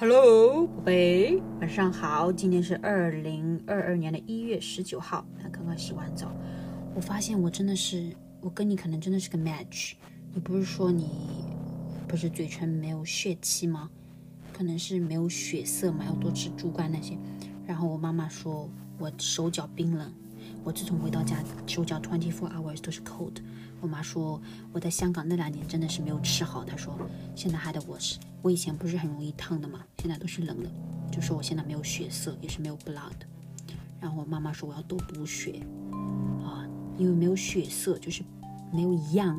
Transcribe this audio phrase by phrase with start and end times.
[0.00, 2.32] Hello，宝贝，晚上好。
[2.32, 5.26] 今天是二零二二年的一月十九号。
[5.38, 6.34] 他刚刚洗完澡，
[6.94, 9.92] 我发现我真的是，我跟你可能真的是个 match。
[10.32, 11.10] 你不是说你
[12.08, 13.90] 不是嘴唇没有血气吗？
[14.54, 17.14] 可能是没有血色嘛，要多吃猪肝那些。
[17.66, 20.10] 然后我妈妈说我手脚冰冷。
[20.62, 21.36] 我自从回到家，
[21.66, 23.36] 手脚 twenty four hours 都是 cold。
[23.80, 24.40] 我妈说
[24.72, 26.64] 我在香港那两年真的是没有吃好。
[26.64, 26.94] 她说
[27.34, 30.70] 现在还得我是，我以前不是很容易烫的嘛，现在都是冷的。
[31.10, 33.12] 就说我现在没有血色，也是没有 blood。
[34.00, 35.60] 然后我妈妈说我要多补血
[36.44, 36.64] 啊，
[36.98, 38.22] 因为没有血色就是
[38.72, 39.38] 没有 young，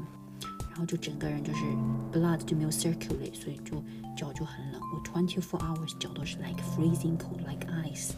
[0.70, 1.64] 然后就整个人就是
[2.12, 3.84] blood 就没有 circulate，所以就
[4.18, 4.82] 脚就很冷。
[4.94, 8.12] 我 twenty four hours 脚都是 like freezing cold，like ice。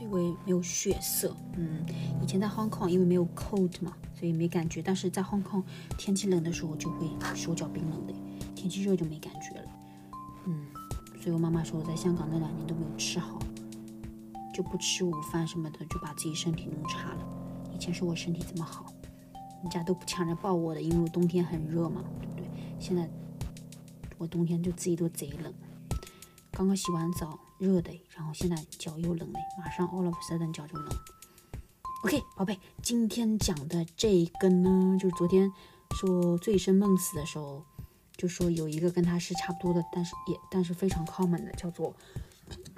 [0.00, 1.84] 因为没有血色，嗯，
[2.22, 4.82] 以前在 Hong Kong 因为没有 cold 嘛，所以没感觉。
[4.82, 5.62] 但是在 Hong Kong
[5.96, 8.14] 天气冷的时候就会手脚冰冷的，
[8.54, 9.70] 天气热就没感觉了，
[10.46, 10.66] 嗯。
[11.20, 13.38] 所以我妈妈说我在香港那两年都没有吃好，
[14.52, 17.24] 就不吃午饭什么的，就把自己身体弄差了。
[17.72, 18.92] 以前说我身体这么好，
[19.62, 22.44] 人家都不抢着抱我的，因为我冬天很热嘛，对不对？
[22.80, 23.08] 现在
[24.18, 25.54] 我冬天就自己都贼冷，
[26.50, 27.38] 刚刚洗完澡。
[27.62, 30.88] 热的，然后现在脚又冷了，马上 all of a sudden 脚就冷。
[32.02, 35.48] OK，宝贝，今天讲的这一根呢，就是昨天
[35.92, 37.64] 说醉生梦死的时候，
[38.16, 41.94] 就说有一个跟它是差不多的，但是也但是非常 common 的，叫做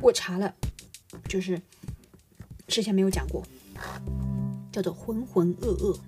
[0.03, 0.55] 我查了，
[1.27, 1.59] 就是
[2.67, 3.43] 之前没有讲过，
[4.71, 5.99] 叫做浑浑噩噩。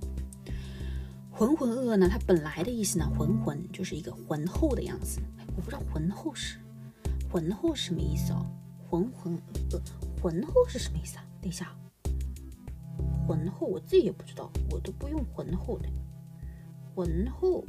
[1.31, 5.19] 浑浑噩噩呢，它本来的意思呢，浑浑就是一个浑厚的样子，
[5.57, 6.59] 我不知道浑厚是
[7.33, 8.47] 浑厚什么意思哦。
[8.89, 9.37] 浑浑
[9.71, 9.81] 噩，
[10.23, 11.25] 浑厚是什么意思啊？
[11.41, 11.75] 等一下，
[13.27, 15.89] 浑厚我自己也不知道，我都不用浑厚的。
[16.95, 17.65] 浑厚，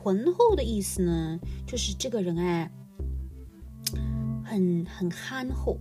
[0.00, 2.70] 浑厚的意思呢，就是这个人哎，
[4.44, 5.78] 很很憨厚，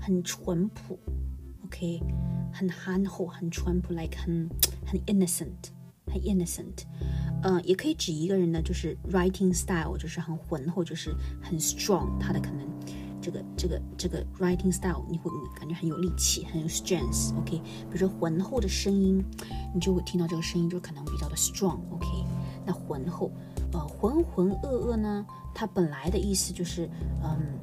[0.00, 0.98] 很淳朴
[1.64, 2.02] ，OK，
[2.52, 4.48] 很憨厚，很淳朴，like 很
[4.84, 5.70] 很 innocent，
[6.06, 6.84] 很 innocent。
[7.42, 12.18] 嗯，也可以指一个人的，就是 writing style，就是很浑厚，就是很 strong。
[12.18, 12.66] 他的可能
[13.20, 17.36] 这个这个这个 writing style，你会感觉很有力气，很有 strength。
[17.38, 19.24] OK，比如说浑厚的声音，
[19.74, 21.78] 你就会听到这个声音就可能比较的 strong。
[21.90, 22.06] OK，
[22.64, 23.30] 那浑厚，
[23.72, 26.88] 呃，浑浑噩噩呢，它本来的意思就是，
[27.22, 27.58] 嗯，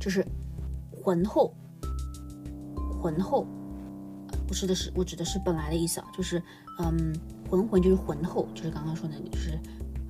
[0.00, 0.26] 就是
[0.90, 1.54] 浑厚，
[3.00, 3.46] 浑厚。
[4.46, 6.42] 不是的是，我指的是本来的意思啊，就是，
[6.78, 7.14] 嗯，
[7.48, 9.58] 浑浑就是浑厚，就是刚刚说的，就是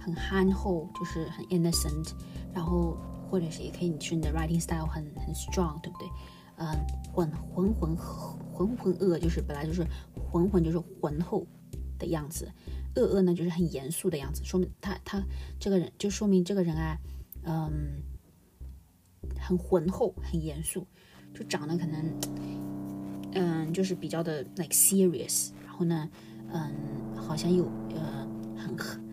[0.05, 2.13] 很憨厚，就是很 innocent，
[2.53, 2.97] 然后
[3.31, 6.09] 或者是也可以，你是你的 writing style 很很 strong，对不对？
[6.57, 6.67] 嗯，
[7.13, 11.47] 浑浑浑浑浑噩，就是本来就是浑浑就是浑厚
[11.99, 12.53] 的样子，
[12.95, 15.23] 噩噩呢就是很严肃的样子，说明他他
[15.59, 16.99] 这个人就说明这个人啊，
[17.45, 18.03] 嗯，
[19.41, 20.87] 很浑厚，很严肃，
[21.33, 22.21] 就长得可能。
[23.37, 26.09] 嗯，就是比较的 like serious，然后呢，
[26.53, 26.73] 嗯，
[27.17, 28.25] 好像有呃
[28.57, 29.04] 很很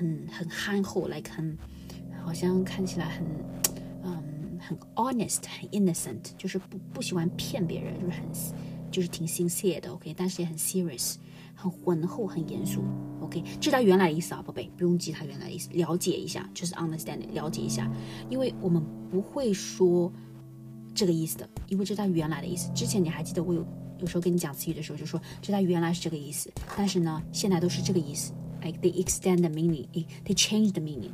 [0.00, 1.58] 很很憨厚，like 很
[2.24, 3.26] 好像看起来很
[4.02, 8.22] 嗯很 honest，很 innocent，就是不不喜欢骗别人，就是很
[8.90, 11.16] 就是挺 sincere 的，OK，但是也很 serious，
[11.54, 12.82] 很浑厚，很严肃
[13.20, 17.90] ，OK，这是他原来的意思啊，宝贝，不用记他原来的意思，了解一下，就是 understand，了解一下，
[18.30, 20.10] 因为我们不会说。
[20.92, 22.68] 这个意思的，因为这是它原来的意思。
[22.74, 23.64] 之前你还记得我有
[24.00, 28.32] 有时候跟你讲词语的时候，就说这它原来是这个意思，但是呢，现在都是这个意思。
[28.62, 29.86] Like they extend the meaning,
[30.24, 31.12] they change the meaning。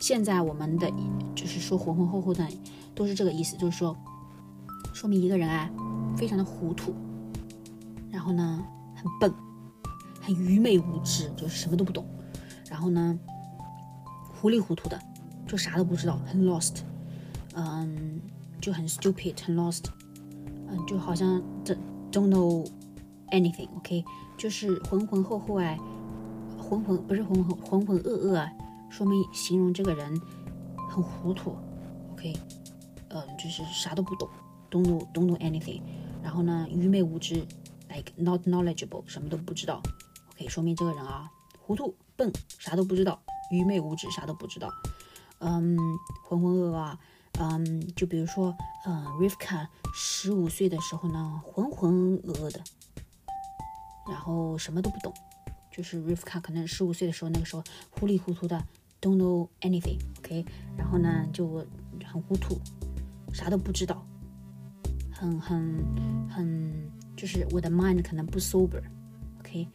[0.00, 0.90] 现在我们的
[1.34, 2.46] 就是说浑浑厚厚的
[2.94, 3.96] 都是这个意思，就是说
[4.94, 5.70] 说明一个人啊
[6.16, 6.94] 非常的糊涂，
[8.10, 9.32] 然后呢很笨，
[10.20, 12.06] 很愚昧无知，就是什么都不懂，
[12.68, 13.18] 然后呢
[14.40, 15.00] 糊里糊涂的
[15.46, 16.78] 就啥都不知道，很 lost，
[17.54, 18.20] 嗯。
[18.60, 19.84] 就很 stupid，很 lost，
[20.66, 21.40] 嗯，就好像
[22.10, 22.68] don't know
[23.30, 24.04] anything，OK，
[24.36, 25.78] 就是浑浑厚厚哎，
[26.68, 28.52] 浑浑不是浑浑浑浑噩噩啊，
[28.90, 30.20] 说明形容这个人
[30.90, 31.56] 很糊涂
[32.12, 32.36] ，OK，
[33.08, 34.28] 嗯，就是啥都不懂
[34.70, 35.80] ，don't know don't know anything，
[36.22, 37.36] 然后呢，愚昧无知
[37.88, 39.80] ，like not knowledgeable，什么都不知道
[40.32, 43.18] ，OK，说明这个人啊，糊涂笨，啥都不知道，
[43.50, 44.68] 愚昧无知，啥都不知道，
[45.38, 45.78] 嗯，
[46.24, 46.98] 浑浑噩噩啊。
[47.40, 48.52] 嗯，就比如说，
[48.84, 52.60] 嗯，Rivka 十五岁的时候呢，浑浑噩噩的，
[54.10, 55.14] 然后什么都不懂，
[55.78, 58.60] 就是 Rivka 可能十五岁的时候，那个时候糊里糊涂的
[59.00, 60.44] ，don't know anything，OK，
[60.76, 61.64] 然后呢就
[62.04, 62.58] 很糊涂，
[63.32, 64.04] 啥都不知道，
[65.12, 69.68] 很很很，就是我的 mind 可能不 sober，OK，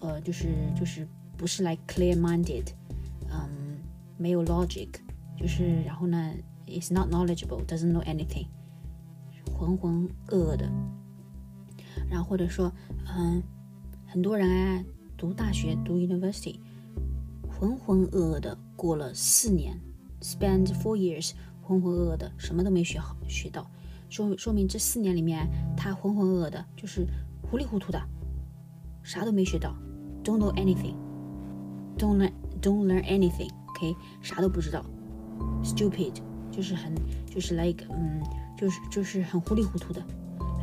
[0.00, 0.48] 呃，就是
[0.78, 1.08] 就是
[1.38, 2.66] 不是 like clear minded，
[3.30, 3.78] 嗯。
[4.18, 4.90] 没有 logic，
[5.38, 6.34] 就是然后呢
[6.66, 8.46] ，is not knowledgeable，doesn't know anything，
[9.56, 10.70] 浑浑噩噩的。
[12.10, 12.70] 然后或者说，
[13.16, 13.42] 嗯，
[14.06, 14.84] 很多人啊，
[15.20, 16.58] 读大学读 university，
[17.46, 19.78] 浑浑噩噩的过了四年
[20.22, 23.70] ，spend four years，浑浑噩噩的，什么都没学好学到，
[24.08, 25.46] 说说明这四年里面
[25.76, 27.06] 他浑浑噩噩的，就是
[27.42, 28.00] 糊里糊涂的，
[29.02, 29.76] 啥都没学到
[30.24, 32.32] ，don't know anything，don't learn
[32.62, 34.82] don't learn anything，OK，啥都不知道
[35.62, 36.14] ，stupid，
[36.50, 36.94] 就是很
[37.26, 38.22] 就是 like 嗯，
[38.56, 40.02] 就是就是很糊里糊涂的。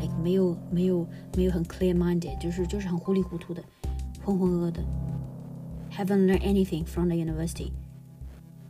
[0.02, 3.64] like 没有没有没有很 clear minded，就是就是很糊里糊涂的，
[4.28, 4.84] 浑浑噩噩的。
[5.90, 7.72] Haven't learned anything from the university.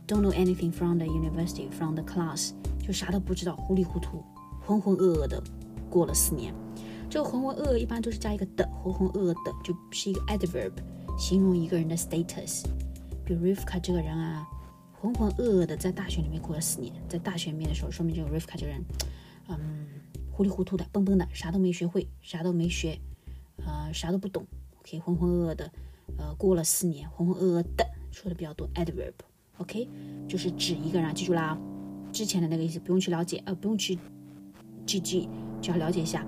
[0.06, 4.22] Don't know anything from the university, from the class，就啥都不知道，糊里糊涂，
[4.64, 5.42] 浑浑噩噩的
[5.90, 6.54] 过了四年。
[7.10, 10.70] 这个浑浑噩噩一般都是加一个的，浑浑噩噩的就是一个 adverb，
[11.18, 12.64] 形容一个人的 status。
[13.24, 14.46] 比如 Rivka 这个人啊，
[14.92, 18.84] 浑浑噩噩的在大学里面过了四年，在大学里面的时候，说明这个 Rivka 这个人，
[19.48, 19.58] 嗯。
[20.30, 22.96] 糊里糊涂的，笨笨的，啥都没学会，啥都没学，
[23.56, 24.46] 呃，啥都不懂
[24.88, 25.70] 可以浑浑噩噩的，
[26.16, 29.88] 呃，过了四年，浑浑噩噩的，说的比较多，adverb，OK，
[30.26, 31.58] 就是指一个人，记住啦，
[32.12, 33.98] 之前的那个意思不用去了解，呃，不用去
[34.86, 35.28] 记记，
[35.60, 36.26] 只要了解一下，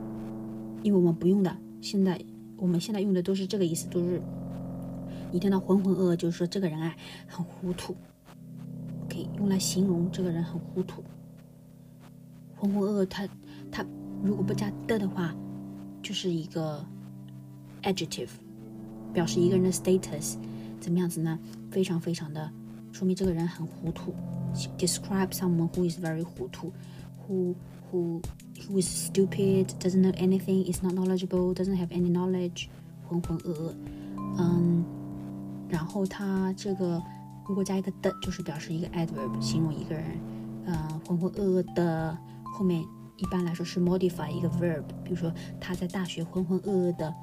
[0.82, 2.20] 因为我们不用的，现在
[2.56, 4.20] 我们现在用的都是这个意思，都是
[5.32, 6.94] 你听到浑浑噩噩，就是说这个人啊
[7.26, 7.96] 很糊涂
[9.04, 11.02] ，OK，用来形容这个人很糊涂，
[12.56, 13.28] 浑浑噩噩，他
[13.70, 13.86] 他。
[14.22, 15.34] 如果不加的的话，
[16.02, 16.84] 就是一个
[17.82, 18.28] adjective，
[19.12, 20.36] 表示一个人的 status
[20.80, 21.38] 怎么样子呢？
[21.70, 22.50] 非常非常的
[22.92, 24.14] 说明这个人很糊涂。
[24.78, 26.72] Describe someone who is very 糊涂
[27.28, 27.54] ，who
[27.90, 28.20] who
[28.68, 32.66] who is stupid, doesn't know anything, is not knowledgeable, doesn't have any knowledge，
[33.08, 33.74] 浑浑噩噩。
[34.38, 34.84] 嗯，
[35.68, 37.02] 然后他这个
[37.46, 40.04] 如果加一个的，就是表示一个 adverb，形容一个人，
[40.66, 42.84] 呃，浑浑噩噩的后面。
[43.16, 45.30] 一般来说是 modify 一个 verb，比如说
[45.60, 47.14] 他在大学浑浑噩噩的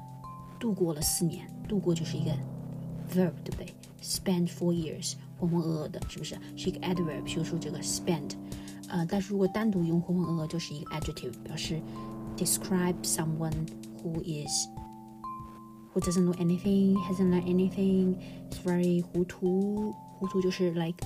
[0.58, 2.30] 度过了四年，度过就是一个
[3.12, 6.38] verb，对不对？spend four years，浑浑噩噩的，是不是？
[6.56, 8.32] 是一个 adverb，比如说这个 spend。
[8.88, 11.80] 呃，但是如果单独用浑浑噩噩，就是一个 adjective，表示
[12.36, 13.52] describe someone
[14.02, 14.66] who is
[15.92, 18.16] who doesn't know anything, hasn't learned anything,
[18.50, 19.94] is very 糊涂。
[20.18, 20.96] 糊涂就是 like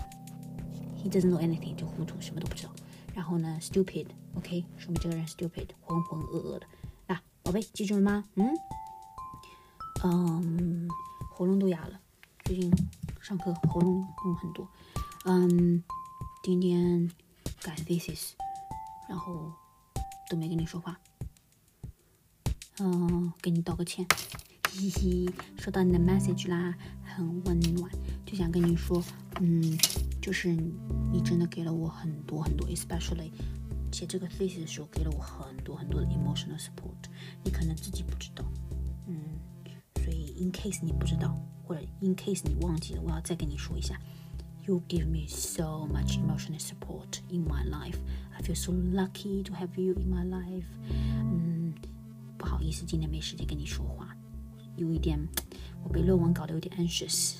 [0.96, 2.72] he doesn't know anything，就糊涂，什么都不知道。
[3.14, 6.66] 然后呢，stupid，OK，说明这个人 stupid，浑浑噩噩的。
[7.08, 8.24] 啊，宝贝，记住了吗？
[8.36, 8.48] 嗯，
[10.04, 10.88] 嗯，
[11.30, 12.00] 喉咙都哑了，
[12.44, 12.72] 最近
[13.20, 14.68] 上课喉咙痛很多。
[15.24, 15.80] 嗯，
[16.42, 17.08] 今天
[17.62, 18.32] 改 thesis，
[19.08, 19.52] 然后
[20.28, 20.98] 都没跟你说话。
[22.80, 24.04] 嗯，给你道个歉。
[24.72, 26.74] 嘻嘻，收到你的 message 啦，
[27.04, 27.88] 很温暖，
[28.26, 29.00] 就想跟你说，
[29.40, 29.78] 嗯，
[30.20, 33.30] 就是你真的给了我很多很多，especially
[33.92, 37.08] 写这个 thesis 的时候给了我很多很多的 emotional support，
[37.44, 38.44] 你可能自己不知道，
[40.42, 44.00] in case 你不知道，或者 in case 你忘记了，我要再跟你说一下
[44.66, 49.94] ，you give me so much emotional support in my life，I feel so lucky to have you
[49.94, 51.72] in my life，嗯，
[52.36, 54.16] 不好意思，今天没时间跟你说话。
[54.76, 55.18] 有一点，
[55.84, 57.36] 我被论文搞得有点 anxious，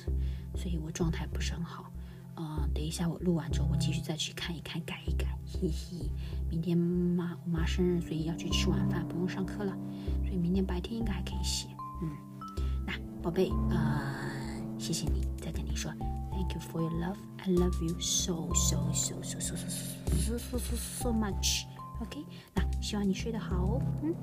[0.55, 1.91] 所以我状态不是很好。
[2.35, 5.37] 呃，等一下我录完之后，我继续再去看一看，改一改。
[5.45, 6.09] 嘿嘿，
[6.49, 9.75] 明天妈我妈生日，所以要去吃晚饭，不用上课了，
[10.23, 11.67] 所以明天白天应该还可以写。
[13.22, 14.00] 嗯，那宝贝，呃，
[14.78, 15.92] 谢谢你，再跟你说，
[16.30, 17.16] Thank you for your love.
[17.38, 19.66] I love you so so so so so so
[20.16, 21.64] so so so so much.
[22.00, 22.24] OK，
[22.54, 23.80] 那希望你睡得好。
[24.02, 24.14] 嗯，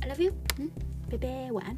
[0.00, 0.32] I love you.
[0.58, 0.70] 嗯，
[1.10, 1.76] 拜拜，晚安。